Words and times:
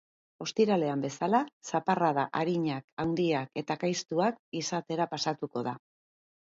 Ostiralean 0.43 1.03
bzeala, 1.03 1.41
zaparrada 1.73 2.25
arinak 2.41 3.05
handiak 3.05 3.63
eta 3.65 3.79
ekaitztsuak 3.81 4.43
izatera 4.65 5.11
pasatuko 5.17 5.69
da. 5.73 5.79